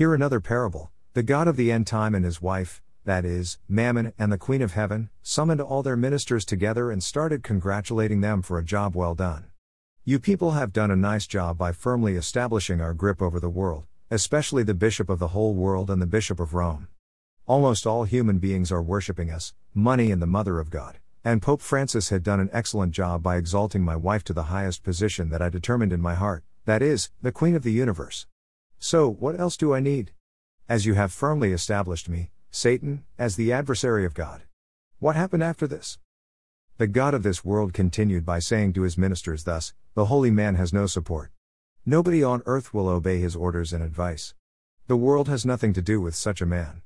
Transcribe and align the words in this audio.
Hear 0.00 0.14
another 0.14 0.40
parable. 0.40 0.90
The 1.12 1.22
God 1.22 1.46
of 1.46 1.56
the 1.56 1.70
end 1.70 1.86
time 1.86 2.14
and 2.14 2.24
his 2.24 2.40
wife, 2.40 2.80
that 3.04 3.26
is, 3.26 3.58
Mammon 3.68 4.14
and 4.18 4.32
the 4.32 4.38
Queen 4.38 4.62
of 4.62 4.72
Heaven, 4.72 5.10
summoned 5.20 5.60
all 5.60 5.82
their 5.82 5.94
ministers 5.94 6.46
together 6.46 6.90
and 6.90 7.02
started 7.02 7.42
congratulating 7.42 8.22
them 8.22 8.40
for 8.40 8.58
a 8.58 8.64
job 8.64 8.96
well 8.96 9.14
done. 9.14 9.50
You 10.06 10.18
people 10.18 10.52
have 10.52 10.72
done 10.72 10.90
a 10.90 10.96
nice 10.96 11.26
job 11.26 11.58
by 11.58 11.72
firmly 11.72 12.16
establishing 12.16 12.80
our 12.80 12.94
grip 12.94 13.20
over 13.20 13.38
the 13.38 13.50
world, 13.50 13.84
especially 14.10 14.62
the 14.62 14.72
bishop 14.72 15.10
of 15.10 15.18
the 15.18 15.34
whole 15.36 15.52
world 15.52 15.90
and 15.90 16.00
the 16.00 16.06
bishop 16.06 16.40
of 16.40 16.54
Rome. 16.54 16.88
Almost 17.46 17.86
all 17.86 18.04
human 18.04 18.38
beings 18.38 18.72
are 18.72 18.80
worshipping 18.80 19.30
us, 19.30 19.52
money 19.74 20.10
and 20.10 20.22
the 20.22 20.26
mother 20.26 20.58
of 20.58 20.70
God, 20.70 20.98
and 21.26 21.42
Pope 21.42 21.60
Francis 21.60 22.08
had 22.08 22.22
done 22.22 22.40
an 22.40 22.48
excellent 22.54 22.92
job 22.92 23.22
by 23.22 23.36
exalting 23.36 23.82
my 23.82 23.96
wife 23.96 24.24
to 24.24 24.32
the 24.32 24.44
highest 24.44 24.82
position 24.82 25.28
that 25.28 25.42
I 25.42 25.50
determined 25.50 25.92
in 25.92 26.00
my 26.00 26.14
heart, 26.14 26.42
that 26.64 26.80
is, 26.80 27.10
the 27.20 27.32
Queen 27.32 27.54
of 27.54 27.64
the 27.64 27.72
universe. 27.72 28.26
So, 28.82 29.10
what 29.10 29.38
else 29.38 29.58
do 29.58 29.74
I 29.74 29.80
need? 29.80 30.12
As 30.66 30.86
you 30.86 30.94
have 30.94 31.12
firmly 31.12 31.52
established 31.52 32.08
me, 32.08 32.30
Satan, 32.50 33.04
as 33.18 33.36
the 33.36 33.52
adversary 33.52 34.06
of 34.06 34.14
God. 34.14 34.44
What 34.98 35.16
happened 35.16 35.42
after 35.42 35.66
this? 35.66 35.98
The 36.78 36.86
God 36.86 37.12
of 37.12 37.22
this 37.22 37.44
world 37.44 37.74
continued 37.74 38.24
by 38.24 38.38
saying 38.38 38.72
to 38.72 38.82
his 38.82 38.96
ministers 38.96 39.44
thus 39.44 39.74
The 39.94 40.06
holy 40.06 40.30
man 40.30 40.54
has 40.54 40.72
no 40.72 40.86
support. 40.86 41.30
Nobody 41.84 42.24
on 42.24 42.42
earth 42.46 42.72
will 42.72 42.88
obey 42.88 43.20
his 43.20 43.36
orders 43.36 43.74
and 43.74 43.84
advice. 43.84 44.34
The 44.86 44.96
world 44.96 45.28
has 45.28 45.44
nothing 45.44 45.74
to 45.74 45.82
do 45.82 46.00
with 46.00 46.14
such 46.14 46.40
a 46.40 46.46
man. 46.46 46.80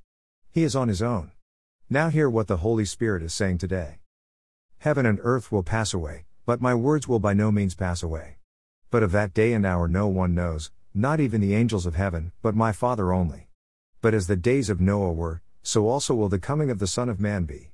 He 0.50 0.64
is 0.64 0.74
on 0.74 0.88
his 0.88 1.00
own. 1.00 1.30
Now 1.88 2.08
hear 2.08 2.28
what 2.28 2.48
the 2.48 2.56
Holy 2.56 2.84
Spirit 2.84 3.22
is 3.22 3.32
saying 3.32 3.58
today. 3.58 4.00
Heaven 4.78 5.06
and 5.06 5.20
earth 5.22 5.52
will 5.52 5.62
pass 5.62 5.94
away, 5.94 6.24
but 6.44 6.60
my 6.60 6.74
words 6.74 7.06
will 7.06 7.20
by 7.20 7.34
no 7.34 7.52
means 7.52 7.76
pass 7.76 8.02
away. 8.02 8.38
But 8.90 9.04
of 9.04 9.12
that 9.12 9.32
day 9.32 9.52
and 9.52 9.64
hour 9.64 9.86
no 9.86 10.08
one 10.08 10.34
knows, 10.34 10.72
not 10.94 11.18
even 11.18 11.40
the 11.40 11.54
angels 11.54 11.86
of 11.86 11.96
heaven, 11.96 12.30
but 12.40 12.54
my 12.54 12.70
Father 12.70 13.12
only. 13.12 13.48
But 14.00 14.14
as 14.14 14.28
the 14.28 14.36
days 14.36 14.70
of 14.70 14.80
Noah 14.80 15.12
were, 15.12 15.42
so 15.62 15.88
also 15.88 16.14
will 16.14 16.28
the 16.28 16.38
coming 16.38 16.70
of 16.70 16.78
the 16.78 16.86
Son 16.86 17.08
of 17.08 17.18
Man 17.18 17.44
be. 17.44 17.72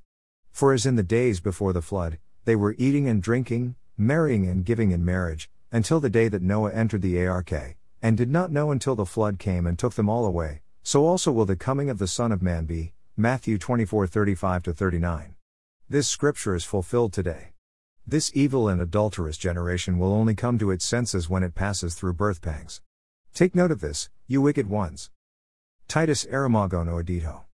For 0.50 0.72
as 0.72 0.86
in 0.86 0.96
the 0.96 1.02
days 1.02 1.38
before 1.38 1.74
the 1.74 1.82
flood, 1.82 2.18
they 2.46 2.56
were 2.56 2.74
eating 2.78 3.06
and 3.06 3.22
drinking, 3.22 3.74
marrying 3.98 4.46
and 4.46 4.64
giving 4.64 4.90
in 4.90 5.04
marriage, 5.04 5.50
until 5.70 6.00
the 6.00 6.08
day 6.08 6.28
that 6.28 6.40
Noah 6.40 6.72
entered 6.72 7.02
the 7.02 7.26
ark, 7.26 7.52
and 8.00 8.16
did 8.16 8.30
not 8.30 8.50
know 8.50 8.70
until 8.70 8.94
the 8.94 9.04
flood 9.04 9.38
came 9.38 9.66
and 9.66 9.78
took 9.78 9.94
them 9.94 10.08
all 10.08 10.24
away, 10.24 10.62
so 10.82 11.04
also 11.04 11.30
will 11.30 11.44
the 11.44 11.56
coming 11.56 11.90
of 11.90 11.98
the 11.98 12.06
Son 12.06 12.32
of 12.32 12.40
Man 12.40 12.64
be. 12.64 12.94
Matthew 13.16 13.58
24 13.58 14.06
35 14.06 14.64
39. 14.64 15.34
This 15.90 16.08
scripture 16.08 16.54
is 16.54 16.64
fulfilled 16.64 17.12
today. 17.12 17.48
This 18.06 18.30
evil 18.34 18.66
and 18.66 18.80
adulterous 18.80 19.36
generation 19.36 19.98
will 19.98 20.14
only 20.14 20.34
come 20.34 20.58
to 20.58 20.70
its 20.70 20.86
senses 20.86 21.28
when 21.28 21.42
it 21.42 21.54
passes 21.54 21.94
through 21.94 22.14
birth 22.14 22.40
pangs. 22.40 22.80
Take 23.34 23.54
note 23.54 23.70
of 23.70 23.80
this, 23.80 24.08
you 24.26 24.42
wicked 24.42 24.68
ones. 24.68 25.10
Titus 25.88 26.24
Aramagono 26.26 27.02
Edito. 27.02 27.42